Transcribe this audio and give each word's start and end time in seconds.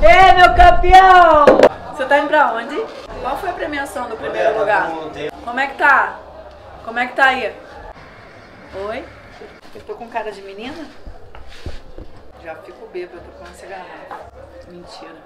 Ei, 0.00 0.32
meu 0.34 0.54
campeão! 0.54 1.44
Você 1.90 2.04
tá 2.04 2.18
indo 2.18 2.28
pra 2.28 2.52
onde? 2.52 2.76
Qual 3.20 3.36
foi 3.36 3.50
a 3.50 3.52
premiação 3.52 4.08
do 4.08 4.16
primeiro 4.16 4.56
lugar? 4.56 4.92
Como 5.44 5.58
é 5.58 5.66
que 5.66 5.74
tá? 5.76 6.20
Como 6.84 6.98
é 7.00 7.06
que 7.08 7.16
tá 7.16 7.24
aí? 7.24 7.52
Oi? 8.88 9.04
Eu 9.74 9.80
tô 9.80 9.94
com 9.94 10.08
cara 10.08 10.30
de 10.30 10.40
menina? 10.42 10.86
Já 12.44 12.54
fico 12.54 12.86
bêbado 12.92 13.22
com 13.36 13.44
essa 13.44 13.66
garrafa. 13.66 14.30
Mentira. 14.68 15.16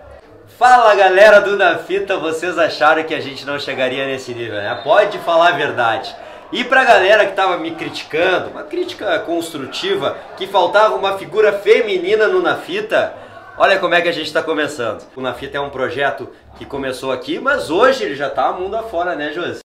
Fala 0.58 0.94
galera 0.94 1.42
do 1.42 1.56
Na 1.58 1.78
Fita, 1.78 2.16
vocês 2.16 2.58
acharam 2.58 3.04
que 3.04 3.14
a 3.14 3.20
gente 3.20 3.44
não 3.44 3.58
chegaria 3.58 4.06
nesse 4.06 4.32
nível, 4.32 4.56
né? 4.56 4.80
Pode 4.82 5.18
falar 5.18 5.48
a 5.48 5.56
verdade. 5.56 6.16
E 6.50 6.64
pra 6.64 6.84
galera 6.84 7.26
que 7.26 7.32
tava 7.32 7.58
me 7.58 7.72
criticando, 7.72 8.50
uma 8.50 8.62
crítica 8.62 9.18
construtiva, 9.20 10.16
que 10.36 10.46
faltava 10.46 10.94
uma 10.94 11.18
figura 11.18 11.52
feminina 11.52 12.26
no 12.26 12.40
Na 12.40 12.56
Fita, 12.56 13.14
olha 13.62 13.78
como 13.78 13.94
é 13.94 14.02
que 14.02 14.08
a 14.08 14.12
gente 14.12 14.32
tá 14.32 14.42
começando. 14.42 15.06
O 15.14 15.20
Na 15.20 15.32
Fita 15.34 15.56
é 15.56 15.60
um 15.60 15.70
projeto 15.70 16.28
que 16.58 16.66
começou 16.66 17.12
aqui, 17.12 17.38
mas 17.38 17.70
hoje 17.70 18.02
ele 18.02 18.16
já 18.16 18.28
tá 18.28 18.52
mundo 18.52 18.74
afora, 18.74 19.14
né, 19.14 19.30
Josi? 19.30 19.60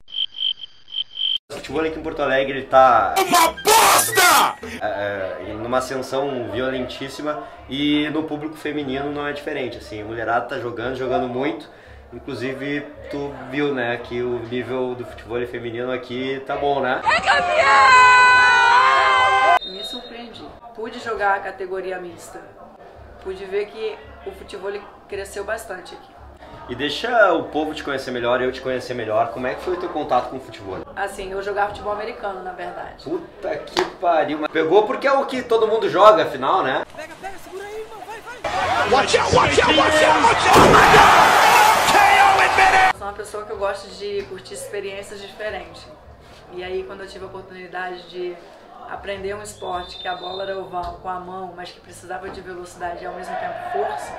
O 1.52 1.56
futebol 1.56 1.82
aqui 1.82 1.98
em 2.00 2.04
Porto 2.04 2.22
Alegre 2.22 2.60
ele 2.60 2.68
tá. 2.68 3.16
Uma 3.18 3.54
bosta! 3.54 4.56
É, 4.84 5.52
numa 5.54 5.80
ascensão 5.80 6.52
violentíssima 6.52 7.44
e 7.68 8.08
no 8.12 8.22
público 8.22 8.56
feminino 8.56 9.12
não 9.12 9.26
é 9.26 9.34
diferente. 9.34 9.80
Assim, 9.80 10.00
a 10.04 10.06
mulherada 10.06 10.46
tá 10.46 10.60
jogando, 10.60 10.96
jogando 10.96 11.28
muito. 11.28 11.68
Inclusive, 12.14 12.86
tu 13.10 13.34
viu, 13.50 13.74
né, 13.74 13.98
que 13.98 14.22
o 14.22 14.38
nível 14.44 14.94
do 14.94 15.06
futebol 15.06 15.44
feminino 15.48 15.92
aqui 15.92 16.40
tá 16.46 16.56
bom, 16.56 16.82
né? 16.82 17.02
É 17.04 17.20
campeão! 17.20 17.68
Me 19.74 19.84
surpreendi. 19.84 20.46
Pude 20.76 21.00
jogar 21.00 21.38
a 21.38 21.40
categoria 21.40 21.98
mista. 22.00 22.40
Pude 23.24 23.46
ver 23.46 23.66
que 23.68 23.98
o 24.26 24.32
futebol 24.32 24.72
cresceu 25.08 25.44
bastante 25.44 25.96
aqui. 25.96 26.18
E 26.70 26.76
deixa 26.76 27.34
o 27.34 27.46
povo 27.46 27.74
te 27.74 27.82
conhecer 27.82 28.12
melhor, 28.12 28.42
eu 28.42 28.52
te 28.52 28.60
conhecer 28.60 28.94
melhor. 28.94 29.32
Como 29.32 29.48
é 29.48 29.56
que 29.56 29.62
foi 29.62 29.76
o 29.76 29.78
teu 29.78 29.88
contato 29.90 30.30
com 30.30 30.38
o 30.38 30.40
futebol? 30.40 30.80
Assim, 30.96 31.32
eu 31.32 31.42
jogava 31.42 31.70
futebol 31.70 31.94
americano, 31.94 32.44
na 32.44 32.52
verdade. 32.52 33.04
Puta 33.04 33.56
que 33.58 33.86
pariu. 34.02 34.48
Pegou 34.50 34.86
porque 34.86 35.08
é 35.08 35.14
o 35.14 35.26
que 35.26 35.42
todo 35.42 35.68
mundo 35.68 35.90
joga, 35.90 36.24
afinal, 36.24 36.64
né? 36.64 36.84
Pega, 36.96 37.14
pega, 37.22 37.38
segura 37.38 37.64
aí, 37.64 37.80
irmão. 37.80 38.00
Vai, 38.06 38.22
vai. 38.22 38.90
Watch 38.92 39.18
out, 39.18 39.36
watch 39.36 39.62
out, 39.62 39.78
watch 39.78 40.04
out, 40.04 40.24
watch 40.24 40.48
out. 40.48 40.60
Oh 40.60 40.70
my 40.70 40.98
God! 40.98 42.98
Sou 42.98 43.08
uma 43.08 43.14
pessoa 43.14 43.46
que 43.46 43.52
eu 43.52 43.58
gosto 43.58 43.88
de 43.98 44.24
curtir 44.24 44.54
experiências 44.54 45.22
diferentes. 45.22 45.88
E 46.52 46.64
aí, 46.64 46.84
quando 46.84 47.02
eu 47.02 47.08
tive 47.08 47.24
a 47.24 47.28
oportunidade 47.28 48.10
de 48.10 48.36
aprender 48.90 49.34
um 49.34 49.42
esporte 49.42 49.98
que 49.98 50.08
a 50.08 50.16
bola 50.16 50.44
era 50.44 50.58
oval 50.58 51.00
com 51.02 51.10
a 51.10 51.20
mão, 51.20 51.54
mas 51.56 51.72
que 51.72 51.80
precisava 51.80 52.30
de 52.30 52.42
velocidade 52.42 53.04
e 53.04 53.08
ao 53.08 53.14
mesmo 53.14 53.36
tempo 53.36 53.54
força, 53.74 54.14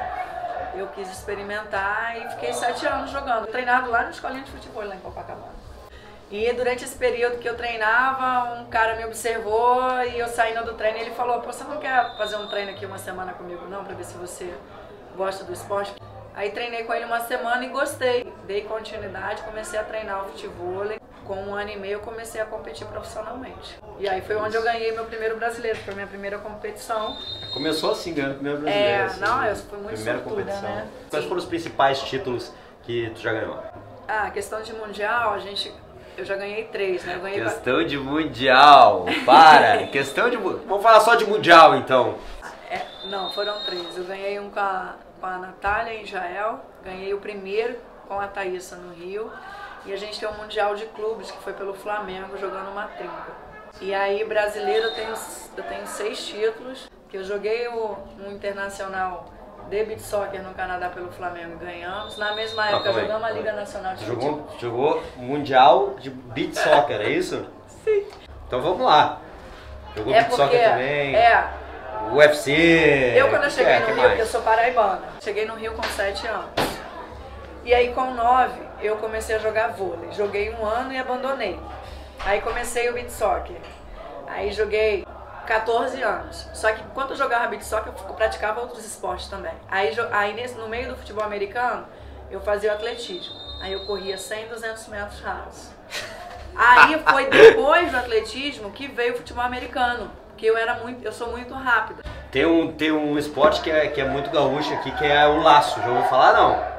eu 0.74 0.86
quis 0.88 1.10
experimentar 1.10 2.16
e 2.16 2.28
fiquei 2.30 2.52
sete 2.52 2.86
anos 2.86 3.10
jogando. 3.10 3.46
Treinado 3.46 3.90
lá 3.90 4.02
na 4.02 4.10
escolinha 4.10 4.42
de 4.42 4.50
futebol 4.50 4.86
lá 4.86 4.94
em 4.94 5.00
Copacabana. 5.00 5.58
E 6.30 6.52
durante 6.52 6.84
esse 6.84 6.96
período 6.96 7.38
que 7.38 7.48
eu 7.48 7.56
treinava, 7.56 8.60
um 8.60 8.66
cara 8.66 8.96
me 8.96 9.04
observou 9.06 9.80
e 10.02 10.18
eu 10.18 10.28
saindo 10.28 10.62
do 10.64 10.74
treino, 10.74 10.98
ele 10.98 11.12
falou, 11.12 11.40
Pô, 11.40 11.50
você 11.50 11.64
não 11.64 11.78
quer 11.78 12.16
fazer 12.18 12.36
um 12.36 12.48
treino 12.48 12.70
aqui 12.70 12.84
uma 12.84 12.98
semana 12.98 13.32
comigo 13.32 13.66
não, 13.66 13.82
pra 13.82 13.94
ver 13.94 14.04
se 14.04 14.16
você 14.18 14.52
gosta 15.16 15.42
do 15.44 15.54
esporte? 15.54 15.94
Aí 16.34 16.50
treinei 16.50 16.84
com 16.84 16.92
ele 16.92 17.06
uma 17.06 17.20
semana 17.20 17.64
e 17.64 17.68
gostei. 17.68 18.30
Dei 18.46 18.62
continuidade, 18.62 19.42
comecei 19.42 19.78
a 19.78 19.84
treinar 19.84 20.24
o 20.24 20.28
futebol. 20.28 20.97
Com 21.28 21.36
um 21.36 21.54
ano 21.54 21.68
e 21.70 21.76
meio 21.76 21.92
eu 21.96 22.00
comecei 22.00 22.40
a 22.40 22.46
competir 22.46 22.86
profissionalmente. 22.86 23.78
E 24.00 24.08
aí 24.08 24.22
foi 24.22 24.34
onde 24.36 24.56
eu 24.56 24.62
ganhei 24.62 24.92
meu 24.92 25.04
primeiro 25.04 25.36
brasileiro, 25.36 25.78
foi 25.80 25.92
minha 25.92 26.06
primeira 26.06 26.38
competição. 26.38 27.14
Começou 27.52 27.92
assim, 27.92 28.14
ganhando 28.14 28.32
o 28.32 28.34
primeiro 28.36 28.60
brasileiro. 28.62 28.90
É, 28.94 29.04
assim, 29.04 29.20
não, 29.20 29.44
eu 29.44 29.56
fui 29.56 29.78
muito 29.78 29.94
Primeira 29.96 30.18
sortuda, 30.20 30.40
competição. 30.42 30.62
né? 30.70 30.88
Quais 31.10 31.22
Sim. 31.24 31.28
foram 31.28 31.42
os 31.42 31.46
principais 31.46 32.00
títulos 32.00 32.50
que 32.82 33.10
tu 33.14 33.20
já 33.20 33.32
ganhou? 33.34 33.62
Ah, 34.08 34.30
questão 34.30 34.62
de 34.62 34.72
mundial, 34.72 35.34
a 35.34 35.38
gente. 35.38 35.70
Eu 36.16 36.24
já 36.24 36.34
ganhei 36.34 36.64
três, 36.64 37.04
né? 37.04 37.18
Ganhei. 37.22 37.42
Questão 37.44 37.84
de 37.84 37.98
mundial, 37.98 39.04
para! 39.26 39.86
Questão 39.92 40.30
de. 40.30 40.38
Vamos 40.38 40.82
falar 40.82 41.00
só 41.00 41.14
de 41.14 41.26
mundial 41.26 41.76
então. 41.76 42.14
É, 42.70 42.80
não, 43.10 43.30
foram 43.32 43.62
três. 43.66 43.98
Eu 43.98 44.04
ganhei 44.04 44.40
um 44.40 44.48
com 44.48 44.60
a, 44.60 44.94
com 45.20 45.26
a 45.26 45.36
Natália 45.36 45.92
em 45.92 46.04
Israel, 46.04 46.60
ganhei 46.82 47.12
o 47.12 47.18
primeiro 47.18 47.76
com 48.08 48.18
a 48.18 48.26
Thaísa 48.26 48.76
no 48.76 48.94
Rio. 48.94 49.30
E 49.84 49.92
a 49.92 49.96
gente 49.96 50.18
tem 50.18 50.28
um 50.28 50.34
Mundial 50.34 50.74
de 50.74 50.86
Clubes 50.86 51.30
que 51.30 51.38
foi 51.42 51.52
pelo 51.52 51.74
Flamengo 51.74 52.36
jogando 52.36 52.70
uma 52.70 52.86
trinca. 52.88 53.48
E 53.80 53.94
aí, 53.94 54.24
brasileiro, 54.24 54.88
eu 54.88 54.94
tenho, 54.94 55.14
eu 55.56 55.64
tenho 55.64 55.86
seis 55.86 56.26
títulos. 56.26 56.90
Que 57.08 57.16
eu 57.16 57.24
joguei 57.24 57.68
o, 57.68 57.96
um 58.20 58.32
internacional 58.32 59.24
de 59.70 59.84
beat 59.84 60.00
soccer 60.00 60.42
no 60.42 60.52
Canadá 60.54 60.88
pelo 60.88 61.10
Flamengo 61.12 61.54
e 61.54 61.64
ganhamos. 61.64 62.18
Na 62.18 62.34
mesma 62.34 62.66
época, 62.68 62.84
calma 62.84 62.98
aí, 62.98 63.06
jogamos 63.06 63.28
a 63.28 63.30
Liga. 63.30 63.52
Nacional 63.52 63.94
de 63.94 64.04
Tu 64.04 64.10
Futebol. 64.10 64.30
jogou, 64.58 64.58
jogou 64.58 65.02
mundial 65.16 65.94
de 65.98 66.10
beat 66.10 66.54
soccer, 66.54 67.00
é 67.00 67.10
isso? 67.10 67.46
Sim. 67.84 68.06
Então 68.46 68.60
vamos 68.60 68.84
lá. 68.84 69.20
Jogou 69.96 70.12
É 70.12 70.22
beat 70.22 70.32
soccer 70.32 70.70
também. 70.70 71.16
É, 71.16 71.48
UFC. 72.12 73.14
Eu, 73.16 73.28
quando 73.30 73.44
eu 73.44 73.50
cheguei 73.50 73.72
é, 73.72 73.80
no 73.80 73.86
Rio, 73.86 73.96
mais? 73.96 74.08
porque 74.08 74.22
eu 74.22 74.26
sou 74.26 74.42
paraibana, 74.42 75.02
cheguei 75.20 75.46
no 75.46 75.54
Rio 75.54 75.72
com 75.74 75.82
7 75.82 76.26
anos. 76.26 76.50
E 77.64 77.74
aí, 77.74 77.92
com 77.92 78.12
9, 78.12 78.67
eu 78.80 78.96
comecei 78.96 79.36
a 79.36 79.38
jogar 79.38 79.68
vôlei. 79.68 80.12
Joguei 80.12 80.54
um 80.54 80.64
ano 80.64 80.92
e 80.92 80.98
abandonei. 80.98 81.58
Aí 82.24 82.40
comecei 82.40 82.88
o 82.88 82.94
beat 82.94 83.10
soccer. 83.10 83.56
Aí 84.26 84.52
joguei 84.52 85.06
14 85.46 86.02
anos. 86.02 86.48
Só 86.52 86.72
que 86.72 86.82
enquanto 86.82 87.10
eu 87.10 87.16
jogava 87.16 87.46
beat 87.48 87.62
soccer, 87.62 87.92
eu 88.08 88.14
praticava 88.14 88.60
outros 88.60 88.84
esportes 88.84 89.28
também. 89.28 89.54
Aí, 89.70 89.94
aí 90.12 90.54
no 90.56 90.68
meio 90.68 90.88
do 90.88 90.96
futebol 90.96 91.24
americano, 91.24 91.86
eu 92.30 92.40
fazia 92.40 92.70
o 92.70 92.74
atletismo. 92.74 93.34
Aí 93.62 93.72
eu 93.72 93.86
corria 93.86 94.16
100, 94.16 94.48
200 94.48 94.88
metros 94.88 95.20
rasos. 95.20 95.70
Aí 96.54 96.98
foi 97.08 97.26
depois 97.26 97.90
do 97.90 97.96
atletismo 97.96 98.70
que 98.70 98.88
veio 98.88 99.14
o 99.14 99.16
futebol 99.16 99.44
americano. 99.44 100.10
Porque 100.28 100.46
eu 100.46 100.56
era 100.56 100.74
muito, 100.74 101.04
eu 101.04 101.12
sou 101.12 101.30
muito 101.30 101.52
rápida. 101.54 102.02
Tem 102.30 102.44
um, 102.44 102.70
tem 102.72 102.92
um 102.92 103.18
esporte 103.18 103.60
que 103.60 103.70
é, 103.70 103.88
que 103.88 104.00
é 104.00 104.04
muito 104.04 104.30
gaúcho 104.30 104.72
aqui, 104.74 104.90
que 104.92 105.04
é 105.04 105.26
o 105.26 105.42
laço. 105.42 105.80
Já 105.80 105.88
ouviu 105.88 106.04
falar? 106.04 106.32
Não. 106.34 106.77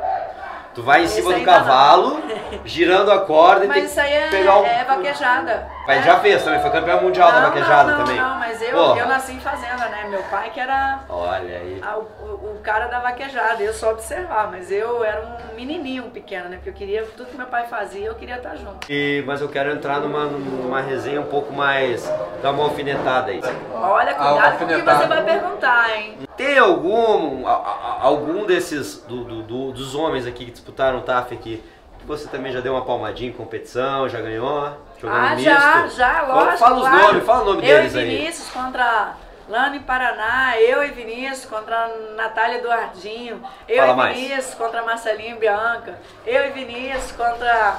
Tu 0.79 0.83
vai 0.85 1.01
em 1.01 1.03
Esse 1.03 1.15
cima 1.15 1.31
do 1.31 1.35
ainda 1.35 1.51
cavalo, 1.51 2.21
girando 2.63 3.11
a 3.11 3.19
corda 3.19 3.65
e 3.65 3.67
Mas 3.67 3.77
tem 3.77 3.85
isso 3.85 3.99
aí 3.99 4.13
é, 4.13 4.23
que 4.23 4.29
pegar 4.37 4.59
um... 4.59 4.65
é 4.65 4.83
vaquejada. 4.85 5.67
Mas 5.85 5.97
É. 5.99 6.03
já 6.03 6.19
fez 6.21 6.41
também, 6.41 6.61
foi 6.61 6.69
campeão 6.69 7.01
mundial 7.01 7.31
da 7.33 7.41
Não, 7.41 7.49
vaquejada 7.49 7.91
não, 7.91 7.97
não, 7.99 8.05
também. 8.05 8.21
Não, 8.21 8.35
mas 8.39 8.61
eu, 8.61 8.71
Porra. 8.71 8.99
eu 9.01 9.07
nasci 9.07 9.33
em 9.33 9.39
fazenda, 9.41 9.89
né? 9.89 10.05
Meu 10.09 10.23
pai 10.23 10.51
que 10.51 10.59
era 10.59 10.99
Olha 11.09 11.57
aí. 11.57 11.81
a- 11.85 11.97
o, 11.97 12.01
o- 12.01 12.55
o 12.55 12.59
cara 12.63 12.87
da 12.87 12.99
vaquejada, 12.99 13.61
eu 13.61 13.73
só 13.73 13.91
observar, 13.91 14.49
mas 14.49 14.71
eu 14.71 15.03
era 15.03 15.19
um 15.21 15.55
menininho 15.55 16.03
pequeno, 16.03 16.47
né? 16.47 16.55
Porque 16.55 16.69
eu 16.69 16.73
queria, 16.73 17.03
tudo 17.17 17.29
que 17.29 17.35
meu 17.35 17.47
pai 17.47 17.65
fazia, 17.67 18.05
eu 18.05 18.15
queria 18.15 18.37
estar 18.37 18.55
junto. 18.55 18.89
E, 18.89 19.21
mas 19.27 19.41
eu 19.41 19.49
quero 19.49 19.71
entrar 19.71 19.99
numa, 19.99 20.25
numa 20.27 20.79
resenha 20.79 21.19
um 21.19 21.25
pouco 21.25 21.51
mais. 21.51 22.09
dar 22.41 22.51
uma 22.51 22.63
alfinetada 22.63 23.31
aí. 23.31 23.41
Olha, 23.73 24.13
cuidado 24.13 24.57
com 24.59 24.63
o 24.63 24.67
que 24.69 24.75
você 24.81 25.07
vai 25.07 25.23
perguntar, 25.23 25.89
hein? 25.97 26.17
Tem 26.39 26.57
algum 26.57 27.45
a- 27.45 27.51
a- 27.51 27.97
algum 27.99 28.45
desses 28.45 29.01
do, 29.01 29.25
do- 29.25 29.43
do- 29.43 29.71
dos 29.73 29.93
homens 29.93 30.25
aqui 30.25 30.45
que 30.45 30.51
disputaram 30.51 30.99
o 30.99 31.01
TAF 31.01 31.33
aqui 31.33 31.61
que 31.99 32.05
você 32.05 32.29
também 32.29 32.49
já 32.53 32.61
deu 32.61 32.71
uma 32.75 32.85
palmadinha 32.85 33.29
em 33.29 33.33
competição, 33.33 34.07
já 34.07 34.21
ganhou? 34.21 34.71
Jogando 35.01 35.17
ah, 35.17 35.35
misto? 35.35 35.43
já, 35.43 35.87
já, 35.87 36.21
lógico. 36.21 36.57
Fala 36.59 36.75
os 36.77 36.81
claro. 36.87 37.07
nomes, 37.07 37.25
fala 37.25 37.41
o 37.41 37.45
nome 37.45 37.57
eu 37.57 37.61
deles 37.77 37.93
e 37.93 37.99
aí. 37.99 38.05
Vinícius 38.17 38.49
contra 38.51 39.15
Lani 39.49 39.81
Paraná, 39.81 40.57
eu 40.61 40.81
e 40.81 40.91
Vinícius 40.91 41.43
contra 41.43 41.89
Natália 42.15 42.59
Eduardinho, 42.59 43.43
eu 43.67 43.77
Fala 43.81 43.91
e 43.91 43.95
mais. 43.97 44.17
Vinícius 44.17 44.53
contra 44.55 44.81
Marcelinho 44.83 45.35
e 45.35 45.39
Bianca, 45.39 45.99
eu 46.25 46.45
e 46.45 46.49
Vinícius 46.51 47.11
contra. 47.11 47.75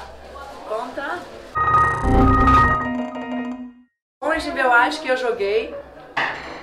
contra. 0.69 1.19
Nível 4.45 4.65
eu 4.65 4.73
acho 4.73 5.01
que 5.01 5.07
eu 5.07 5.15
joguei, 5.17 5.75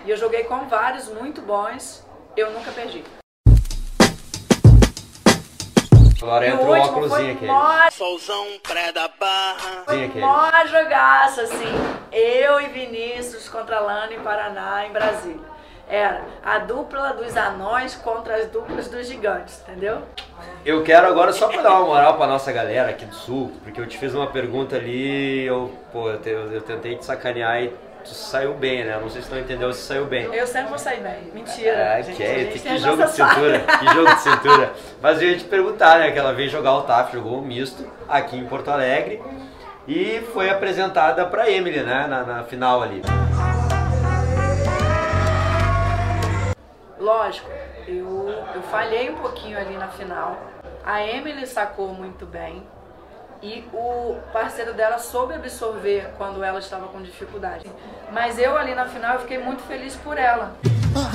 e 0.08 0.10
eu 0.10 0.16
joguei 0.16 0.44
com 0.44 0.66
vários 0.68 1.06
muito 1.08 1.42
bons, 1.42 2.02
eu 2.34 2.50
nunca 2.50 2.70
perdi. 2.72 3.04
Agora 6.22 6.46
E 6.46 6.50
entra 6.50 6.64
o 6.64 6.70
óculosinho 6.80 7.10
foi 7.10 7.30
aqui. 7.32 7.44
mó 7.46 7.90
Solzão 7.92 8.46
pré 8.66 8.90
da 8.90 9.06
barra. 9.08 9.82
Foi 9.84 10.06
aquele. 10.06 10.24
mó 10.24 10.50
jogaço, 10.66 11.42
assim. 11.42 11.74
Eu 12.10 12.58
e 12.58 12.68
Vinícius 12.68 13.50
contra 13.50 13.80
Lana 13.80 14.14
em 14.14 14.20
Paraná, 14.20 14.86
em 14.86 14.92
Brasília. 14.92 15.58
Era 15.86 16.22
a 16.42 16.58
dupla 16.58 17.12
dos 17.12 17.36
anões 17.36 17.94
contra 17.94 18.36
as 18.36 18.46
duplas 18.48 18.88
dos 18.88 19.06
gigantes, 19.06 19.60
entendeu? 19.60 20.00
Eu 20.64 20.82
quero 20.82 21.06
agora 21.06 21.34
só 21.34 21.48
pra 21.48 21.60
dar 21.60 21.72
uma 21.72 21.84
moral 21.84 22.16
pra 22.16 22.26
nossa 22.26 22.50
galera 22.50 22.88
aqui 22.90 23.04
do 23.04 23.14
sul, 23.14 23.52
porque 23.62 23.78
eu 23.78 23.86
te 23.86 23.98
fiz 23.98 24.14
uma 24.14 24.26
pergunta 24.28 24.74
ali, 24.76 25.44
eu, 25.44 25.70
pô, 25.92 26.10
eu, 26.10 26.18
te- 26.18 26.30
eu 26.30 26.60
tentei 26.62 26.96
te 26.96 27.04
sacanear 27.04 27.62
e 27.62 27.72
tu 28.08 28.14
saiu 28.14 28.54
bem, 28.54 28.84
né? 28.84 28.98
Não 29.00 29.08
sei 29.08 29.22
se 29.22 29.28
tu 29.28 29.34
não 29.34 29.40
entendeu 29.40 29.72
se 29.72 29.82
saiu 29.82 30.06
bem. 30.06 30.24
Eu 30.34 30.46
sempre 30.46 30.70
vou 30.70 30.78
sair 30.78 31.00
bem. 31.00 31.30
Mentira. 31.32 31.94
Ah, 31.94 32.00
gente, 32.00 32.16
que, 32.16 32.22
é, 32.22 32.38
gente 32.38 32.58
que, 32.58 32.68
as 32.68 32.80
jogo 32.80 33.02
de 33.04 33.10
cintura, 33.10 33.60
que 33.78 33.94
jogo 33.94 34.14
de 34.14 34.20
cintura. 34.20 34.72
Mas 35.00 35.22
eu 35.22 35.28
ia 35.28 35.38
te 35.38 35.44
perguntar, 35.44 35.98
né, 35.98 36.10
que 36.10 36.18
ela 36.18 36.32
veio 36.32 36.48
jogar 36.48 36.74
o 36.74 36.82
TAF, 36.82 37.12
jogou 37.12 37.38
um 37.38 37.42
misto 37.42 37.86
aqui 38.08 38.36
em 38.36 38.46
Porto 38.46 38.70
Alegre 38.70 39.22
e 39.86 40.20
foi 40.32 40.50
apresentada 40.50 41.24
pra 41.26 41.50
Emily, 41.50 41.80
né, 41.80 42.06
na, 42.06 42.22
na 42.22 42.44
final 42.44 42.82
ali. 42.82 43.02
Lógico, 46.98 47.50
eu, 47.86 48.34
eu 48.54 48.62
falhei 48.62 49.10
um 49.10 49.16
pouquinho 49.16 49.58
ali 49.58 49.76
na 49.76 49.88
final. 49.88 50.36
A 50.84 51.02
Emily 51.06 51.46
sacou 51.46 51.88
muito 51.88 52.26
bem. 52.26 52.62
E 53.40 53.64
o 53.72 54.16
parceiro 54.32 54.74
dela 54.74 54.98
soube 54.98 55.34
absorver 55.34 56.10
quando 56.18 56.42
ela 56.42 56.58
estava 56.58 56.88
com 56.88 57.00
dificuldade. 57.00 57.70
Mas 58.10 58.36
eu 58.36 58.56
ali 58.56 58.74
na 58.74 58.86
final 58.86 59.14
eu 59.14 59.20
fiquei 59.20 59.38
muito 59.38 59.62
feliz 59.62 59.94
por 59.94 60.18
ela. 60.18 60.56
Tá. 60.92 61.08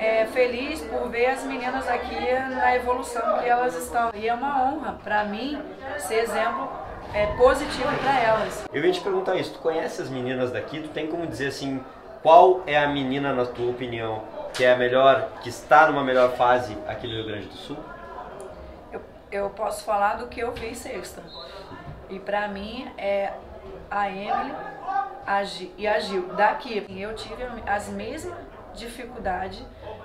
É, 0.00 0.24
feliz 0.26 0.80
por 0.80 1.10
ver 1.10 1.26
as 1.26 1.44
meninas 1.44 1.86
aqui 1.86 2.32
na 2.54 2.76
evolução 2.76 3.38
que 3.38 3.48
elas 3.48 3.76
estão. 3.76 4.10
E 4.14 4.26
é 4.26 4.32
uma 4.32 4.64
honra 4.64 4.98
para 5.04 5.24
mim 5.24 5.60
ser 5.98 6.20
exemplo 6.20 6.70
é, 7.12 7.26
positivo 7.36 7.92
para 8.02 8.20
elas. 8.20 8.64
Eu 8.72 8.82
ia 8.82 8.92
te 8.92 9.02
perguntar 9.02 9.36
isso, 9.36 9.52
tu 9.52 9.58
conhece 9.58 10.00
as 10.00 10.08
meninas 10.08 10.50
daqui? 10.50 10.80
Tu 10.80 10.88
tem 10.88 11.08
como 11.08 11.26
dizer 11.26 11.48
assim, 11.48 11.84
qual 12.22 12.62
é 12.66 12.82
a 12.82 12.88
menina, 12.88 13.34
na 13.34 13.44
tua 13.44 13.70
opinião, 13.70 14.22
que 14.54 14.64
é 14.64 14.72
a 14.72 14.76
melhor, 14.76 15.28
que 15.42 15.48
está 15.48 15.86
numa 15.88 16.02
melhor 16.04 16.30
fase 16.36 16.76
aqui 16.86 17.06
no 17.06 17.14
Rio 17.14 17.26
Grande 17.26 17.46
do 17.48 17.54
Sul? 17.54 17.76
Eu, 18.92 19.02
eu 19.30 19.50
posso 19.50 19.84
falar 19.84 20.14
do 20.14 20.28
que 20.28 20.40
eu 20.40 20.52
vi 20.52 20.74
sexta. 20.74 21.22
E 22.08 22.18
para 22.18 22.46
mim 22.48 22.88
é 22.96 23.32
a 23.90 24.08
Emily 24.08 24.52
a 25.26 25.42
Gi- 25.42 25.72
e 25.76 25.86
a 25.88 25.98
Gil. 25.98 26.28
Daqui 26.36 26.84
eu 27.00 27.14
tive 27.14 27.42
as 27.66 27.88
mesmas 27.88 28.36
dificuldades 28.74 29.62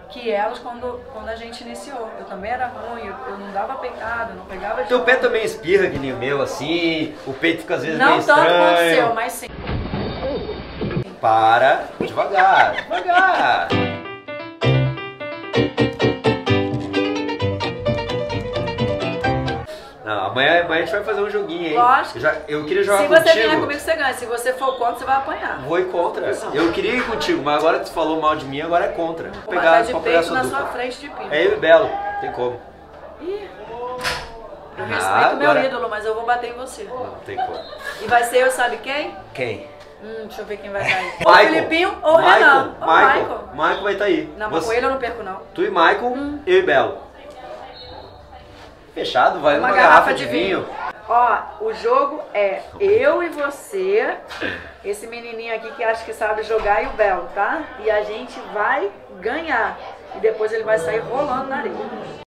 que 0.10 0.32
elas 0.32 0.58
quando, 0.60 1.00
quando 1.14 1.30
a 1.30 1.36
gente 1.36 1.62
iniciou. 1.64 2.10
Eu 2.18 2.26
também 2.26 2.50
era 2.52 2.68
ruim, 2.68 3.06
eu, 3.06 3.16
eu 3.28 3.38
não 3.38 3.52
dava 3.52 3.76
pecado, 3.76 4.34
não 4.34 4.46
pegava 4.46 4.84
Teu 4.84 5.02
pé 5.04 5.16
também 5.18 5.44
espirra 5.44 5.90
que 5.90 6.00
nem 6.00 6.14
o 6.14 6.18
meu, 6.18 6.42
assim, 6.42 7.16
o 7.28 7.34
peito 7.34 7.62
fica 7.62 7.76
às 7.76 7.84
vezes 7.84 8.00
Não 8.00 8.12
meio 8.14 8.24
tanto 8.26 8.40
quanto 8.42 8.52
o 8.52 8.72
estranho. 8.72 8.96
seu, 8.96 9.14
mas 9.14 9.32
sim. 9.34 9.48
Para, 11.22 11.84
devagar, 12.00 12.76
devagar. 12.76 13.68
Amanhã, 20.42 20.64
amanhã 20.66 20.82
a 20.84 20.86
gente 20.86 20.96
vai 20.96 21.04
fazer 21.04 21.22
um 21.22 21.30
joguinho 21.30 21.68
aí. 21.70 21.76
Lógico. 21.76 22.18
Eu, 22.18 22.22
já, 22.22 22.36
eu 22.48 22.66
queria 22.66 22.84
jogar 22.84 22.98
Se 23.00 23.08
você 23.08 23.16
contigo. 23.22 23.36
vier 23.50 23.60
comigo, 23.60 23.80
você 23.80 23.96
ganha. 23.96 24.14
Se 24.14 24.26
você 24.26 24.54
for 24.54 24.78
contra, 24.78 24.96
você 24.96 25.06
vai 25.06 25.16
apanhar. 25.18 25.60
Vou 25.60 25.80
ir 25.80 25.86
contra. 25.86 26.32
Eu 26.54 26.72
queria 26.72 26.94
ir 26.96 27.06
contigo, 27.06 27.42
mas 27.44 27.58
agora 27.58 27.80
que 27.80 27.86
tu 27.86 27.92
falou 27.92 28.20
mal 28.22 28.36
de 28.36 28.46
mim, 28.46 28.62
agora 28.62 28.86
é 28.86 28.90
contra. 28.90 29.30
Vou 29.30 29.42
Vou 29.42 29.54
pegar 29.54 29.82
de 29.82 29.92
pra 29.92 30.00
pegar 30.02 30.24
sua 30.24 30.38
na 30.38 30.44
dupla. 30.44 30.58
sua 30.60 30.68
frente 30.68 31.00
de 31.00 31.10
pino. 31.10 31.34
É 31.34 31.46
eu 31.46 31.54
e 31.54 31.56
Belo, 31.58 31.90
tem 32.22 32.32
como. 32.32 32.60
Ih, 33.22 33.50
eu 33.68 34.84
Ah, 34.84 34.86
respeito 34.86 35.36
meu 35.38 35.52
agora- 35.52 35.66
ídolo, 35.66 35.90
mas 35.90 36.06
eu 36.06 36.14
vou 36.16 36.26
bater 36.26 36.52
em 36.52 36.54
você. 36.54 36.84
Não 36.86 37.16
tem 37.26 37.36
como. 37.36 37.60
E 38.02 38.08
vai 38.08 38.24
ser 38.24 38.38
eu, 38.38 38.52
sabe 38.52 38.78
quem? 38.78 39.14
Quem? 39.34 39.68
Hum, 40.02 40.28
deixa 40.28 40.42
eu 40.42 40.46
ver 40.46 40.56
quem 40.58 40.72
vai. 40.72 40.82
Ou 41.26 41.32
Michael. 41.34 41.48
Filipinho 41.54 41.98
ou 42.02 42.18
Michael. 42.20 42.40
Renan. 42.40 42.76
Michael. 42.80 43.20
Michael. 43.20 43.40
Michael 43.54 43.84
vai 43.84 43.94
estar 43.94 44.06
aí. 44.06 44.34
Não, 44.38 44.50
mas 44.50 44.60
Você- 44.64 44.68
com 44.68 44.74
ele 44.78 44.86
eu 44.86 44.90
não 44.92 44.98
perco, 44.98 45.24
não. 45.24 45.42
Tu 45.54 45.64
e 45.64 45.70
Michael, 45.70 46.16
eu 46.48 46.60
e 46.60 46.62
Belo. 46.62 46.98
Fechado, 49.00 49.40
vai 49.40 49.58
Uma 49.58 49.70
uma, 49.70 49.78
garrafa 49.78 50.14
de 50.14 50.26
vinho. 50.26 50.68
Ó, 51.08 51.42
o 51.62 51.74
jogo 51.74 52.22
é 52.34 52.62
eu 52.82 53.24
e 53.24 53.30
você, 53.30 54.18
esse 54.84 55.08
menininho 55.08 55.56
aqui 55.56 55.72
que 55.72 55.84
acha 55.84 56.04
que 56.04 56.14
sabe 56.14 56.44
jogar 56.44 56.84
e 56.84 56.88
o 56.88 56.92
Belo, 56.92 57.30
tá? 57.34 57.64
E 57.80 57.90
a 57.90 58.04
gente 58.04 58.38
vai 58.54 58.92
ganhar. 59.22 59.78
E 60.18 60.20
depois 60.20 60.52
ele 60.52 60.66
vai 60.66 60.78
sair 60.78 61.00
rolando 61.00 61.48
na 61.48 61.58
areia. 61.60 62.29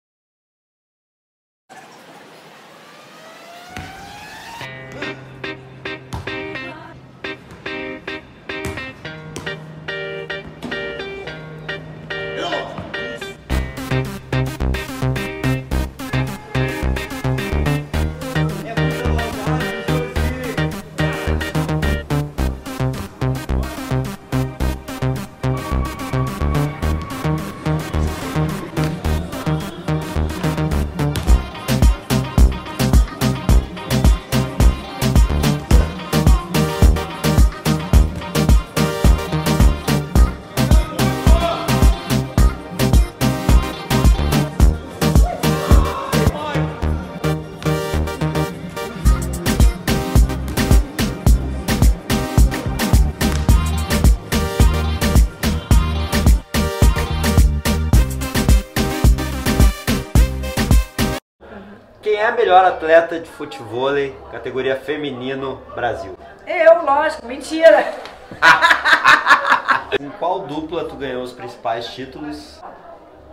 Melhor 62.54 62.66
atleta 62.66 63.18
de 63.18 63.28
futebol, 63.28 63.94
categoria 64.30 64.76
feminino 64.76 65.60
Brasil? 65.74 66.16
Eu, 66.46 66.84
lógico, 66.84 67.26
mentira. 67.26 67.92
Com 69.98 70.10
qual 70.18 70.40
dupla 70.40 70.84
tu 70.88 70.94
ganhou 70.94 71.24
os 71.24 71.32
principais 71.32 71.88
títulos? 71.88 72.62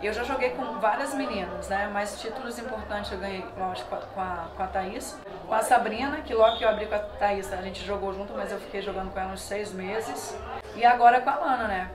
Eu 0.02 0.12
já 0.12 0.24
joguei 0.24 0.50
com 0.50 0.80
várias 0.80 1.14
meninas, 1.14 1.68
né? 1.68 1.88
Mas 1.92 2.20
títulos 2.20 2.58
importantes 2.58 3.12
eu 3.12 3.18
ganhei, 3.18 3.44
lógico, 3.56 3.88
com 3.88 3.94
a, 3.94 3.98
com 4.00 4.20
a, 4.20 4.46
com 4.56 4.62
a 4.64 4.66
Thaís. 4.66 5.16
Com 5.46 5.54
a 5.54 5.62
Sabrina, 5.62 6.16
que 6.22 6.34
logo 6.34 6.56
que 6.58 6.64
eu 6.64 6.68
abri 6.68 6.86
com 6.86 6.96
a 6.96 6.98
Thaís, 6.98 7.52
a 7.52 7.62
gente 7.62 7.84
jogou 7.84 8.12
junto, 8.12 8.32
mas 8.32 8.50
eu 8.50 8.58
fiquei 8.58 8.82
jogando 8.82 9.12
com 9.12 9.20
ela 9.20 9.32
uns 9.32 9.42
seis 9.42 9.72
meses. 9.72 10.36
E 10.74 10.84
agora 10.84 11.20
com 11.20 11.30
a 11.30 11.36
Lana, 11.36 11.68
né? 11.68 11.90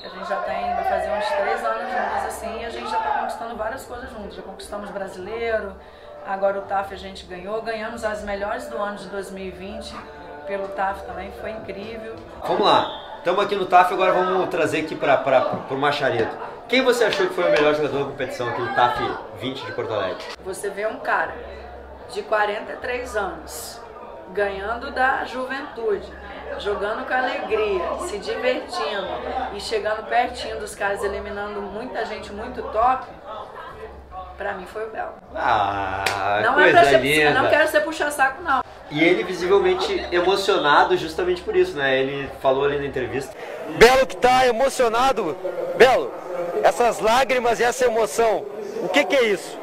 Que 0.00 0.06
a 0.06 0.08
gente 0.08 0.26
já 0.26 0.36
tem, 0.36 0.74
vai 0.74 0.84
fazer 0.84 1.10
uns 1.10 1.26
três 1.26 1.62
anos 1.62 1.92
juntas 1.92 2.24
assim, 2.26 2.60
e 2.60 2.64
a 2.64 2.70
gente 2.70 2.90
já 2.90 2.98
tá 2.98 3.18
conquistando 3.20 3.56
várias 3.56 3.84
coisas 3.84 4.10
juntos. 4.10 4.34
Já 4.34 4.42
conquistamos 4.42 4.88
brasileiro, 4.90 5.76
agora 6.26 6.58
o 6.58 6.62
TAF 6.62 6.94
a 6.94 6.96
gente 6.96 7.24
ganhou, 7.26 7.60
ganhamos 7.62 8.04
as 8.04 8.22
melhores 8.22 8.66
do 8.68 8.76
ano 8.76 8.96
de 8.96 9.08
2020 9.08 9.94
pelo 10.46 10.68
TAF 10.68 11.02
também, 11.06 11.30
foi 11.40 11.50
incrível. 11.50 12.16
Vamos 12.42 12.64
lá, 12.66 13.14
estamos 13.18 13.44
aqui 13.44 13.54
no 13.54 13.66
TAF, 13.66 13.92
agora 13.92 14.12
vamos 14.12 14.48
trazer 14.48 14.80
aqui 14.80 14.94
para 14.96 15.22
o 15.70 15.76
Macharedo. 15.76 16.30
Quem 16.68 16.82
você 16.82 17.04
achou 17.04 17.26
que 17.26 17.34
foi 17.34 17.48
o 17.48 17.52
melhor 17.52 17.74
jogador 17.74 17.98
da 17.98 18.04
competição 18.04 18.48
aqui 18.48 18.60
do 18.62 18.74
TAF 18.74 19.00
20 19.40 19.66
de 19.66 19.72
Porto 19.72 19.92
Alegre? 19.92 20.24
Você 20.44 20.70
vê 20.70 20.86
um 20.86 21.00
cara 21.00 21.34
de 22.12 22.22
43 22.22 23.16
anos, 23.16 23.80
ganhando 24.32 24.90
da 24.92 25.24
juventude, 25.24 26.08
jogando 26.58 27.06
com 27.06 27.14
alegria, 27.14 27.98
se 28.08 28.18
divertindo 28.18 29.06
e 29.54 29.60
chegando 29.60 30.08
pertinho 30.08 30.58
dos 30.58 30.74
caras, 30.74 31.02
eliminando 31.02 31.60
muita 31.60 32.04
gente 32.04 32.32
muito 32.32 32.62
top, 32.70 33.06
pra 34.40 34.54
mim 34.54 34.64
foi 34.72 34.86
o 34.86 34.88
Belo. 34.88 35.12
Ah, 35.36 36.40
Não 36.42 36.52
é 36.58 36.62
coisa 36.62 36.80
pra 36.80 36.88
ser, 36.88 36.98
linda. 37.00 37.24
eu 37.24 37.34
não 37.34 37.50
quero 37.50 37.68
ser 37.68 37.80
puxa-saco, 37.82 38.42
não. 38.42 38.64
E 38.90 39.04
ele 39.04 39.22
visivelmente 39.22 40.02
emocionado 40.10 40.96
justamente 40.96 41.42
por 41.42 41.54
isso, 41.54 41.76
né? 41.76 42.00
Ele 42.00 42.26
falou 42.40 42.64
ali 42.64 42.78
na 42.78 42.86
entrevista. 42.86 43.36
Belo 43.76 44.06
que 44.06 44.16
tá 44.16 44.46
emocionado. 44.46 45.36
Belo, 45.76 46.10
essas 46.62 47.00
lágrimas 47.00 47.60
e 47.60 47.64
essa 47.64 47.84
emoção, 47.84 48.46
o 48.82 48.88
que 48.88 49.04
que 49.04 49.14
é 49.14 49.24
isso? 49.24 49.58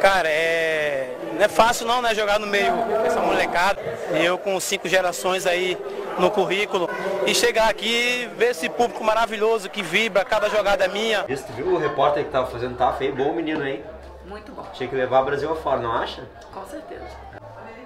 Cara, 0.00 0.28
é. 0.28 1.14
Não 1.34 1.44
é 1.44 1.48
fácil 1.48 1.86
não, 1.86 2.02
né? 2.02 2.12
Jogar 2.12 2.40
no 2.40 2.48
meio 2.48 2.72
dessa 3.04 3.20
molecada. 3.20 3.80
Eu 4.12 4.36
com 4.36 4.58
cinco 4.58 4.88
gerações 4.88 5.46
aí 5.46 5.78
no 6.20 6.30
currículo. 6.30 6.88
E 7.26 7.34
chegar 7.34 7.68
aqui, 7.68 8.28
ver 8.36 8.50
esse 8.50 8.68
público 8.68 9.02
maravilhoso 9.02 9.68
que 9.68 9.82
vibra, 9.82 10.24
cada 10.24 10.48
jogada 10.48 10.84
é 10.84 10.88
minha. 10.88 11.24
Isso, 11.28 11.44
tu 11.46 11.52
viu 11.52 11.66
o 11.68 11.78
repórter 11.78 12.24
que 12.24 12.30
tava 12.30 12.46
fazendo 12.46 12.76
TAF 12.76 13.02
aí? 13.04 13.10
Bom 13.12 13.32
menino, 13.32 13.66
hein? 13.66 13.82
Muito 14.26 14.52
bom, 14.52 14.64
Tinha 14.74 14.88
que 14.88 14.94
levar 14.94 15.22
o 15.22 15.24
Brasil 15.24 15.50
afora, 15.50 15.80
não 15.80 15.92
acha? 15.92 16.22
com 16.52 16.64
certeza. 16.66 17.04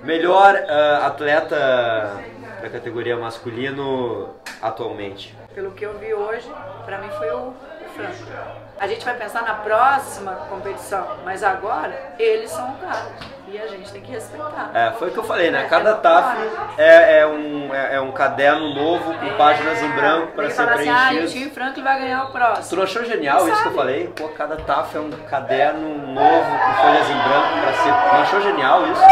Melhor 0.03 0.55
ah, 0.69 1.07
atleta 1.07 2.21
da 2.61 2.69
categoria 2.69 3.17
masculino 3.17 4.31
atualmente. 4.61 5.35
Pelo 5.55 5.71
que 5.71 5.85
eu 5.85 5.97
vi 5.99 6.13
hoje, 6.13 6.51
pra 6.85 6.99
mim 6.99 7.09
foi 7.17 7.31
o 7.31 7.55
Franco. 7.95 8.65
A 8.79 8.87
gente 8.87 9.05
vai 9.05 9.15
pensar 9.15 9.43
na 9.43 9.55
próxima 9.55 10.33
competição, 10.49 11.07
mas 11.25 11.43
agora 11.43 12.15
eles 12.19 12.51
são 12.51 12.71
o 12.71 12.75
cara. 12.79 13.35
E 13.47 13.59
a 13.59 13.67
gente 13.69 13.93
tem 13.93 14.01
que 14.01 14.11
respeitar. 14.11 14.71
É, 14.75 14.91
foi 14.93 15.11
o 15.11 15.13
que 15.13 15.19
eu 15.19 15.25
falei, 15.25 15.51
né? 15.51 15.65
É, 15.65 15.69
Cada 15.69 15.91
é 15.91 15.95
TAF 15.95 16.35
claro. 16.35 16.75
é, 16.77 17.19
é 17.19 17.27
um, 17.27 17.75
é, 17.75 17.95
é 17.97 18.01
um 18.01 18.11
caderno 18.11 18.75
novo 18.75 19.15
com 19.15 19.37
páginas 19.37 19.81
em 19.81 19.89
branco 19.91 20.33
para 20.33 20.51
ser 20.51 20.57
falar 20.57 20.73
assim, 20.73 20.89
ah, 20.89 20.95
o 20.95 21.09
preenchido. 21.09 21.29
time 21.29 21.51
Franklin 21.51 21.83
vai 21.85 21.99
ganhar 22.01 22.25
o 22.25 22.33
próximo. 22.33 22.69
Tu 22.69 22.77
não 22.77 22.83
achou 22.83 23.05
genial 23.05 23.37
isso 23.37 23.47
que 23.47 23.53
eu 23.53 23.57
Sabe. 23.57 23.77
falei? 23.77 24.13
Pô, 24.17 24.29
cada 24.31 24.57
TAF 24.57 24.97
é 24.97 25.01
um 25.01 25.11
caderno 25.11 25.99
novo 26.09 26.51
com 26.51 26.83
folhas 26.83 27.09
em 27.09 27.15
branco 27.15 27.61
para 27.61 27.73
ser. 27.75 27.89
Não 27.91 28.23
achou 28.23 28.41
genial 28.41 28.87
isso? 28.87 29.03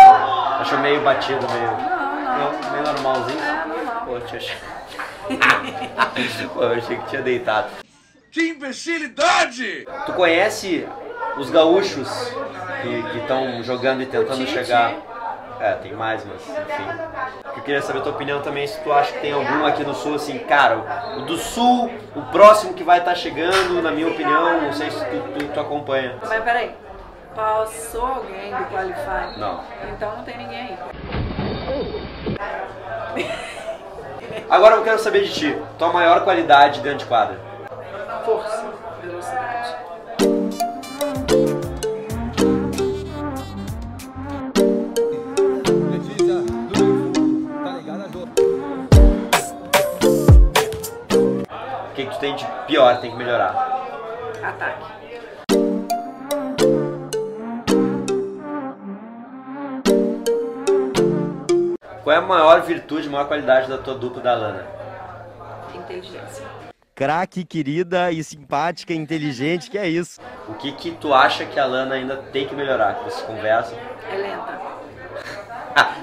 Achou 0.60 0.78
meio 0.78 1.00
batido, 1.02 1.46
meio. 1.52 1.70
Não, 1.70 2.12
não. 2.22 2.52
Não, 2.52 2.70
meio 2.72 2.84
normalzinho? 2.84 3.38
É, 3.38 3.64
normal. 3.68 4.06
Pô, 4.06 4.16
achei. 4.16 4.56
Pô, 6.52 6.62
eu 6.62 6.78
achei 6.78 6.96
que 6.96 7.06
tinha 7.06 7.22
deitado. 7.22 7.68
Que 8.32 8.48
imbecilidade! 8.48 9.86
Tu 10.06 10.12
conhece 10.14 10.88
os 11.36 11.50
gaúchos 11.50 12.08
que 12.80 13.18
estão 13.18 13.62
jogando 13.62 14.02
e 14.02 14.06
tentando 14.06 14.46
chegar? 14.46 14.94
É, 15.60 15.72
tem 15.74 15.92
mais, 15.92 16.24
mas 16.24 16.40
enfim. 16.40 16.86
Eu 17.54 17.62
queria 17.62 17.82
saber 17.82 17.98
a 17.98 18.02
tua 18.02 18.12
opinião 18.12 18.40
também, 18.40 18.66
se 18.66 18.80
tu 18.80 18.90
acha 18.90 19.12
que 19.12 19.20
tem 19.20 19.32
algum 19.32 19.66
aqui 19.66 19.84
no 19.84 19.92
sul, 19.92 20.14
assim, 20.14 20.38
cara, 20.38 20.78
o 21.18 21.26
do 21.26 21.36
sul, 21.36 21.92
o 22.16 22.22
próximo 22.32 22.72
que 22.72 22.82
vai 22.82 23.00
estar 23.00 23.14
chegando, 23.14 23.82
na 23.82 23.90
minha 23.90 24.08
opinião, 24.08 24.62
não 24.62 24.72
sei 24.72 24.90
se 24.90 25.04
tu, 25.04 25.38
tu, 25.38 25.48
tu 25.48 25.60
acompanha. 25.60 26.16
Mas 26.26 26.42
peraí, 26.42 26.74
passou 27.34 28.06
alguém 28.06 28.50
do 28.50 28.64
Qualify? 28.64 29.38
Não. 29.38 29.62
Então 29.94 30.16
não 30.16 30.24
tem 30.24 30.38
ninguém 30.38 30.78
aí. 33.14 33.30
Agora 34.48 34.76
eu 34.76 34.82
quero 34.82 34.98
saber 34.98 35.24
de 35.24 35.34
ti, 35.34 35.62
tua 35.78 35.92
maior 35.92 36.24
qualidade 36.24 36.80
dentro 36.80 37.00
de 37.00 37.04
quadra. 37.04 37.51
Força, 38.24 38.72
velocidade. 39.02 39.76
O 51.90 51.94
que, 51.94 52.06
que 52.06 52.14
tu 52.14 52.20
tem 52.20 52.36
de 52.36 52.46
pior, 52.68 53.00
tem 53.00 53.10
que 53.10 53.16
melhorar? 53.16 53.54
Ataque. 54.40 54.92
Qual 62.04 62.14
é 62.14 62.18
a 62.18 62.20
maior 62.20 62.62
virtude, 62.62 63.08
maior 63.08 63.26
qualidade 63.26 63.68
da 63.68 63.78
tua 63.78 63.94
dupla 63.96 64.22
da 64.22 64.34
Lana? 64.34 64.66
Inteligência. 65.74 66.61
Craque, 66.94 67.44
querida 67.44 68.10
e 68.10 68.22
simpática, 68.22 68.92
inteligente, 68.92 69.70
que 69.70 69.78
é 69.78 69.88
isso. 69.88 70.20
O 70.46 70.54
que 70.54 70.72
que 70.72 70.90
tu 70.92 71.14
acha 71.14 71.46
que 71.46 71.58
a 71.58 71.64
Lana 71.64 71.94
ainda 71.94 72.16
tem 72.16 72.46
que 72.46 72.54
melhorar? 72.54 72.96
Que 72.96 73.04
vocês 73.04 73.22
conversam? 73.22 73.78
É 74.10 74.16
lenta. 74.16 74.60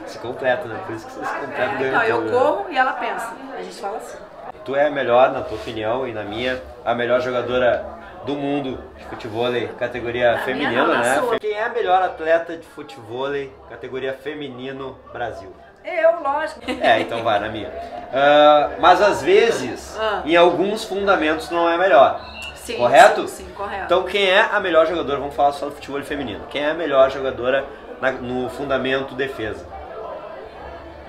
se 0.08 0.18
completa, 0.18 0.68
né? 0.68 0.82
Por 0.88 0.96
isso 0.96 1.06
que 1.06 1.12
vocês 1.14 1.28
se 1.28 1.36
completam 1.36 1.78
ganhando 1.78 1.96
Então, 1.96 2.04
eu 2.04 2.22
né? 2.22 2.32
corro 2.32 2.66
e 2.72 2.78
ela 2.78 2.94
pensa. 2.94 3.34
A 3.56 3.62
gente 3.62 3.80
fala 3.80 3.98
assim. 3.98 4.18
Tu 4.66 4.76
é 4.76 4.88
a 4.88 4.92
melhor, 4.92 5.32
na 5.32 5.42
tua 5.42 5.58
opinião 5.58 6.08
e 6.08 6.12
na 6.12 6.24
minha, 6.24 6.60
a 6.84 6.96
melhor 6.96 7.22
jogadora 7.22 7.86
do 8.26 8.36
mundo 8.36 8.84
de 8.98 9.06
futebol, 9.06 9.48
categoria 9.78 10.34
Na 10.34 10.40
feminino, 10.40 10.70
minha 10.72 10.84
não, 10.86 10.94
na 10.94 11.02
né? 11.02 11.40
Quem 11.40 11.52
é 11.54 11.64
a 11.64 11.70
melhor 11.70 12.02
atleta 12.02 12.58
de 12.58 12.66
futebol, 12.66 13.30
categoria 13.70 14.14
feminino, 14.14 14.98
Brasil? 15.14 15.54
Eu, 15.98 16.22
lógico. 16.22 16.62
É, 16.82 17.00
então 17.02 17.24
vai, 17.24 17.40
na 17.40 17.50
minha. 17.50 17.72
Ah, 18.14 18.72
mas 18.80 19.02
às 19.02 19.22
vezes, 19.22 19.98
Ah. 20.00 20.22
em 20.26 20.36
alguns 20.36 20.84
fundamentos 20.84 21.50
não 21.50 21.70
é 21.70 21.78
melhor. 21.78 22.20
Sim, 22.56 22.78
Correto? 22.78 23.28
Sim, 23.28 23.46
sim, 23.46 23.54
correto. 23.54 23.86
Então 23.86 24.04
quem 24.04 24.30
é 24.30 24.42
a 24.42 24.60
melhor 24.60 24.86
jogadora, 24.86 25.20
vamos 25.20 25.36
falar 25.36 25.54
só 25.54 25.66
do 25.68 25.72
futebol 25.74 26.02
feminino. 26.04 26.46
Quem 26.50 26.64
é 26.64 26.70
a 26.72 26.74
melhor 26.76 27.10
jogadora 27.10 27.66
na- 28.00 28.12
no 28.12 28.50
fundamento 28.50 29.16
defesa? 29.16 29.66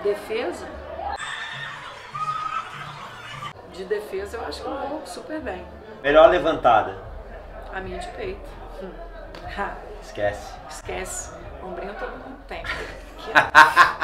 Defesa? 0.02 0.66
De 3.74 3.84
defesa 3.84 4.36
eu 4.38 4.44
acho 4.46 4.62
que 4.62 4.66
eu 4.68 4.76
vou 4.88 5.02
super 5.06 5.40
bem. 5.40 5.64
Melhor 6.02 6.30
levantada? 6.30 6.96
A 7.74 7.80
minha 7.80 7.98
de 7.98 8.08
peito. 8.08 8.40
Hum. 8.82 8.90
Esquece. 10.02 10.54
esquece. 10.70 11.32
Ombrinho 11.62 11.94
todo 11.94 12.10
mundo 12.12 12.38
tem. 12.48 12.62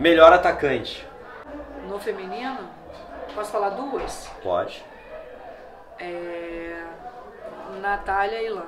Melhor 0.00 0.32
atacante? 0.32 1.06
No 1.86 1.98
feminino, 2.00 2.56
posso 3.34 3.52
falar 3.52 3.68
duas? 3.68 4.30
Pode. 4.42 4.82
É... 5.98 6.82
Natália 7.82 8.42
e 8.42 8.48
Lana. 8.48 8.64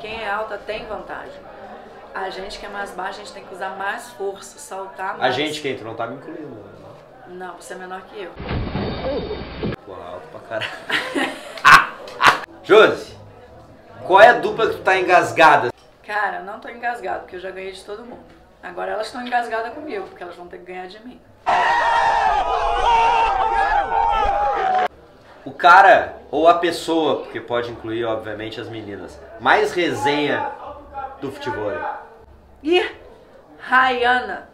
Quem 0.00 0.22
é 0.22 0.30
alta 0.30 0.56
tem 0.56 0.86
vantagem. 0.86 1.38
A 2.14 2.30
gente 2.30 2.58
que 2.58 2.64
é 2.64 2.70
mais 2.70 2.92
baixo, 2.92 3.20
a 3.20 3.24
gente 3.24 3.34
tem 3.34 3.44
que 3.44 3.54
usar 3.54 3.76
mais 3.76 4.08
força, 4.12 4.58
saltar 4.58 5.16
A 5.16 5.18
mais. 5.18 5.34
gente 5.34 5.60
que 5.60 5.74
tu 5.74 5.84
não 5.84 5.94
tá 5.94 6.06
me 6.06 6.16
incluindo. 6.16 6.46
né? 6.46 6.94
Não, 7.26 7.56
você 7.56 7.74
é 7.74 7.76
menor 7.76 8.00
que 8.00 8.22
eu. 8.22 8.30
Porra, 9.84 10.12
alto 10.12 10.26
pra 10.28 10.40
caralho. 10.48 10.70
Josi, 12.64 13.14
qual 14.06 14.18
é 14.22 14.28
a 14.28 14.38
dupla 14.38 14.70
que 14.70 14.76
tu 14.76 14.82
tá 14.82 14.96
engasgada? 14.96 15.68
Cara, 16.06 16.40
não 16.40 16.58
tô 16.58 16.70
engasgado, 16.70 17.20
porque 17.20 17.36
eu 17.36 17.40
já 17.40 17.50
ganhei 17.50 17.72
de 17.72 17.84
todo 17.84 18.02
mundo. 18.02 18.24
Agora 18.64 18.92
elas 18.92 19.08
estão 19.08 19.20
engasgadas 19.20 19.74
comigo, 19.74 20.06
porque 20.06 20.22
elas 20.22 20.34
vão 20.36 20.48
ter 20.48 20.56
que 20.56 20.64
ganhar 20.64 20.86
de 20.86 20.98
mim. 21.04 21.20
O 25.44 25.52
cara 25.52 26.16
ou 26.30 26.48
a 26.48 26.54
pessoa, 26.54 27.20
porque 27.20 27.42
pode 27.42 27.70
incluir, 27.70 28.06
obviamente, 28.06 28.58
as 28.58 28.70
meninas, 28.70 29.20
mais 29.38 29.74
resenha 29.74 30.50
do 31.20 31.30
futebol. 31.30 31.70
Ih, 32.62 32.90
Rayana. 33.58 34.48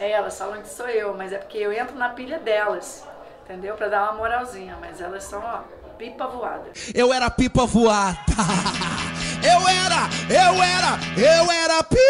É, 0.00 0.10
elas 0.12 0.38
falam 0.38 0.62
que 0.62 0.68
sou 0.68 0.88
eu, 0.88 1.12
mas 1.12 1.34
é 1.34 1.38
porque 1.38 1.58
eu 1.58 1.70
entro 1.70 1.98
na 1.98 2.08
pilha 2.08 2.38
delas, 2.38 3.06
entendeu? 3.44 3.74
Pra 3.74 3.88
dar 3.88 4.04
uma 4.04 4.14
moralzinha, 4.14 4.78
mas 4.80 5.02
elas 5.02 5.24
são, 5.24 5.40
ó, 5.40 5.79
pipa 6.00 6.26
voada. 6.26 6.72
Eu 6.94 7.12
era 7.12 7.30
pipa 7.30 7.66
voada. 7.66 8.16
Eu 9.42 9.66
era, 9.66 10.06
eu 10.28 10.62
era, 10.62 10.98
eu 11.16 11.50
era 11.50 11.82
pipa 11.82 12.00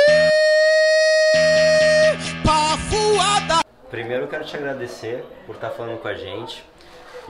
voada. 2.88 3.60
Primeiro 3.88 4.24
eu 4.24 4.28
quero 4.28 4.44
te 4.44 4.56
agradecer 4.56 5.24
por 5.46 5.54
estar 5.54 5.70
falando 5.70 6.00
com 6.02 6.08
a 6.08 6.14
gente. 6.14 6.64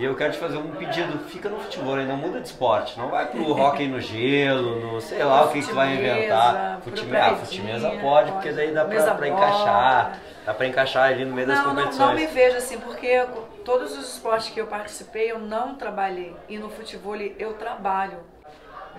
E 0.00 0.04
eu 0.06 0.16
quero 0.16 0.32
te 0.32 0.38
fazer 0.38 0.56
um 0.56 0.70
pedido, 0.70 1.18
fica 1.28 1.50
no 1.50 1.60
futebol, 1.60 1.94
não 1.94 2.16
muda 2.16 2.40
de 2.40 2.46
esporte, 2.46 2.98
não 2.98 3.10
vai 3.10 3.26
pro 3.26 3.52
hockey 3.52 3.86
no 3.86 4.00
gelo, 4.00 4.80
no 4.80 4.98
sei 4.98 5.22
lá 5.22 5.44
o 5.44 5.52
que, 5.52 5.60
que 5.60 5.74
vai 5.74 5.92
inventar. 5.94 6.80
Futime, 6.80 7.14
ah, 7.18 7.36
futimesa 7.36 7.90
pode, 8.00 8.32
porque 8.32 8.50
daí 8.50 8.72
dá 8.72 8.86
pra, 8.86 9.14
pra 9.14 9.28
encaixar, 9.28 10.18
dá 10.46 10.54
pra 10.54 10.66
encaixar 10.66 11.10
ali 11.10 11.26
no 11.26 11.34
meio 11.34 11.46
das 11.46 11.58
Não, 11.58 11.66
não, 11.66 11.74
competições. 11.74 12.08
não 12.08 12.14
me 12.14 12.26
vejo 12.28 12.56
assim, 12.56 12.80
porque 12.80 13.04
eu- 13.08 13.26
todos 13.62 13.92
os 13.98 14.14
esportes 14.14 14.48
que 14.48 14.58
eu 14.58 14.66
participei 14.68 15.30
eu 15.30 15.38
não 15.38 15.74
trabalhei. 15.74 16.34
E 16.48 16.56
no 16.56 16.70
futebol 16.70 17.14
eu 17.16 17.52
trabalho. 17.58 18.20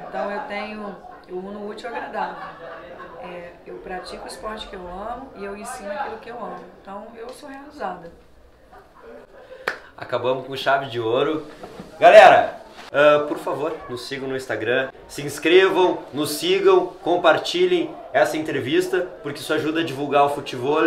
Então 0.07 0.29
eu 0.29 0.41
tenho, 0.41 0.95
eu 1.27 1.35
uno 1.35 1.61
o 1.61 1.69
útil 1.69 1.89
agradável. 1.89 2.43
É, 3.23 3.53
eu 3.65 3.77
pratico 3.77 4.25
o 4.25 4.27
esporte 4.27 4.67
que 4.67 4.75
eu 4.75 4.87
amo 4.87 5.31
e 5.35 5.43
eu 5.43 5.57
ensino 5.57 5.91
aquilo 5.91 6.17
que 6.17 6.29
eu 6.29 6.37
amo. 6.37 6.63
Então 6.79 7.07
eu 7.15 7.27
sou 7.29 7.49
realizada. 7.49 8.11
Acabamos 10.01 10.47
com 10.47 10.57
chave 10.57 10.87
de 10.87 10.99
ouro. 10.99 11.45
Galera, 11.99 12.59
ah, 12.91 13.25
por 13.27 13.37
favor, 13.37 13.77
nos 13.87 14.07
sigam 14.07 14.27
no 14.27 14.35
Instagram, 14.35 14.89
se 15.07 15.21
inscrevam, 15.21 15.99
nos 16.11 16.31
sigam, 16.31 16.87
compartilhem 17.03 17.91
essa 18.11 18.35
entrevista, 18.35 19.07
porque 19.21 19.39
isso 19.39 19.53
ajuda 19.53 19.81
a 19.81 19.83
divulgar 19.83 20.25
o 20.25 20.29
futebol 20.29 20.81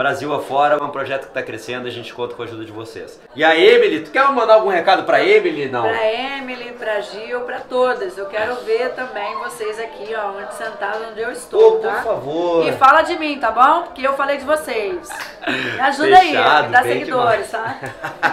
Brasil 0.00 0.32
afora. 0.34 0.76
É 0.76 0.82
um 0.82 0.88
projeto 0.88 1.22
que 1.24 1.28
está 1.28 1.42
crescendo, 1.42 1.86
a 1.86 1.90
gente 1.90 2.14
conta 2.14 2.34
com 2.34 2.40
a 2.40 2.46
ajuda 2.46 2.64
de 2.64 2.72
vocês. 2.72 3.20
E 3.36 3.44
a 3.44 3.54
Emily, 3.54 4.00
tu 4.00 4.10
quer 4.10 4.24
mandar 4.32 4.54
algum 4.54 4.70
recado 4.70 5.02
pra 5.04 5.22
Emily? 5.22 5.68
Não. 5.68 5.82
Pra 5.82 6.10
Emily, 6.10 6.72
pra 6.72 7.02
Gil, 7.02 7.40
pra 7.42 7.60
todas. 7.60 8.16
Eu 8.16 8.24
quero 8.26 8.54
ver 8.64 8.94
também 8.94 9.34
vocês 9.40 9.78
aqui, 9.78 10.14
ó, 10.16 10.30
onde 10.30 10.54
sentados, 10.54 11.02
onde 11.10 11.20
eu 11.20 11.30
estou, 11.30 11.72
Pô, 11.72 11.78
por 11.80 11.90
tá? 11.90 12.02
favor. 12.02 12.66
E 12.66 12.72
fala 12.72 13.02
de 13.02 13.18
mim, 13.18 13.38
tá 13.38 13.50
bom? 13.50 13.82
Porque 13.82 14.06
eu 14.06 14.14
falei 14.14 14.38
de 14.38 14.44
vocês. 14.46 15.06
Me 15.46 15.80
ajuda 15.80 16.16
aí, 16.18 16.28
Fechado, 16.30 16.66
me 16.68 16.72
dá 16.72 16.82
seguidores, 16.82 17.50
demais. 17.50 17.50
tá? 17.50 17.78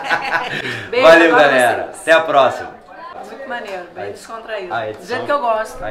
Beijo, 0.89 1.05
Valeu, 1.07 1.31
galera. 1.31 1.83
vocês. 1.91 2.01
Até 2.01 2.11
a 2.13 2.21
próxima. 2.21 2.77
Muito 3.29 3.49
maneiro, 3.49 3.83
bem 3.93 4.03
Aí. 4.05 4.11
descontraído. 4.13 4.73
Do 4.99 5.05
jeito 5.05 5.25
que 5.25 5.31
eu 5.31 5.39
gosto. 5.39 5.83